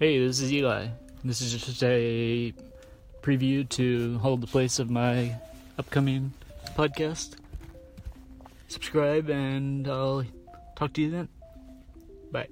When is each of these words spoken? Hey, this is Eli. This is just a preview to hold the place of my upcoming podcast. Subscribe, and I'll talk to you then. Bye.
Hey, 0.00 0.24
this 0.24 0.38
is 0.38 0.52
Eli. 0.52 0.86
This 1.24 1.40
is 1.40 1.50
just 1.50 1.82
a 1.82 2.54
preview 3.20 3.68
to 3.70 4.16
hold 4.18 4.40
the 4.40 4.46
place 4.46 4.78
of 4.78 4.90
my 4.90 5.34
upcoming 5.76 6.32
podcast. 6.76 7.34
Subscribe, 8.68 9.28
and 9.28 9.88
I'll 9.88 10.24
talk 10.76 10.92
to 10.92 11.02
you 11.02 11.10
then. 11.10 11.28
Bye. 12.30 12.46